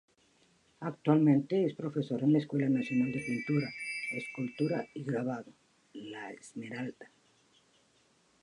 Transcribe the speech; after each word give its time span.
Actualmente 0.79 1.63
es 1.63 1.75
profesora 1.75 2.25
en 2.25 2.33
la 2.33 2.39
Escuela 2.39 2.67
Nacional 2.67 3.11
de 3.11 3.19
Pintura, 3.19 3.69
Escultura 4.13 4.87
y 4.95 5.03
Grabado, 5.03 5.53
"La 5.93 6.31
Esmeralda". 6.31 7.07